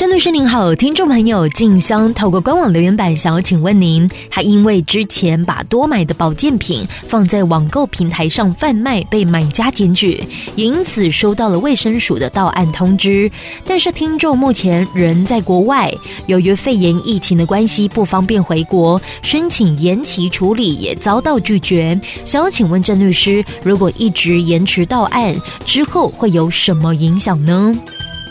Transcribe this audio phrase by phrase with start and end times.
[0.00, 10.24] 郑律师您好，听众朋友静香透过官网留言板想要请问您，他因为之前把多买的保健品放在网购平台上贩卖，被买家检举，
[10.56, 13.30] 也因此收到了卫生署的到案通知。
[13.66, 15.92] 但是听众目前人在国外，
[16.28, 22.00] 由于肺炎疫情的关系不方便回国，申请延期处理也遭到拒绝。
[22.24, 25.36] 想要请问郑律师，如果一直延迟到案
[25.66, 27.78] 之后会有什么影响呢？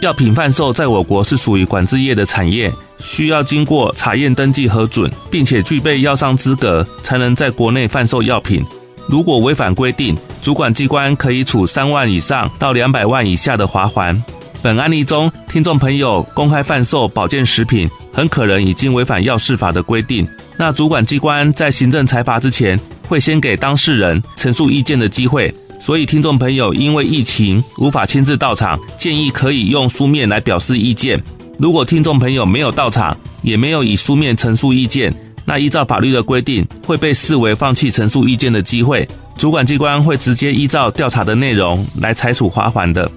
[0.00, 8.64] 药品贩售在我国是属于管制业的产业，需要经过查验登记核准，并且具备药商资格，才能在国内贩售药品。
[9.08, 14.16] 如果违反规定，主管机关可以处三万以上到两百万以下的罚锾。
[14.62, 20.26] 本案例中，听众朋友公开贩售保健食品，很可能已经违反药事法的规定。
[20.56, 25.52] 那主管机关在行政裁罚之前，会先给当事人陈述意见的机会。
[25.80, 31.20] 所以，听众朋友因为疫情无法亲自到场，建议可以用书面来表示意见。
[31.58, 35.12] 如果听众朋友没有到场，也没有以书面陈述意见，
[35.44, 39.08] 那依照法律的规定，会被视为放弃陈述意见的机会。
[39.36, 43.10] 主管机关会直接依照调查的内容来裁处罚款的。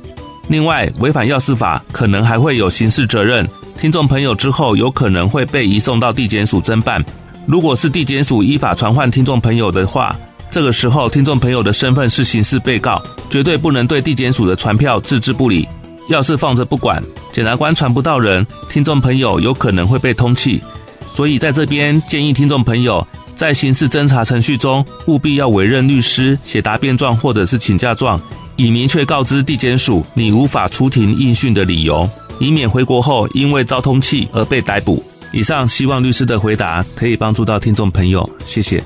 [0.47, 3.47] 另外，违反药事法可能还会有刑事责任。
[3.79, 7.03] 听众朋友之后有可能会被移送到地检署侦办。
[7.47, 10.15] 如果是地检署依法传唤听众朋友的话，
[10.51, 15.65] 这个时候，听众朋友的身份是刑事被告，绝对不能对地检署的传票置之不理。
[16.09, 20.59] 要是放着不管，检察官传不到人，听众朋友有可能会被通缉。
[21.07, 28.19] 所以在这边建议听众朋友，在刑事侦查程序中，务必要委任律师写答辩状或者是请假状，
[28.57, 32.07] 以明确告知地检署你无法出庭应讯的理由，
[32.39, 35.01] 以免回国后因为遭通缉而被逮捕。
[35.31, 38.83] 以上希望律师的回答可以帮助到听众朋友，谢谢。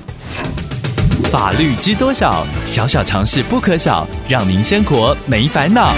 [1.30, 2.46] 法律知多少？
[2.66, 5.92] 小小常识不可少，让您生活没烦恼。